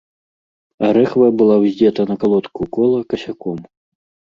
А 0.87 0.89
рэхва 0.97 1.27
была 1.43 1.59
ўздзета 1.65 2.07
на 2.13 2.19
калодку 2.25 2.61
кола 2.79 2.99
касяком. 3.15 3.63